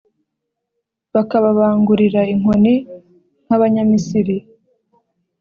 bakababangurira 1.13 2.21
inkoni, 2.33 2.75
nk’Abanyamisiri, 3.45 4.37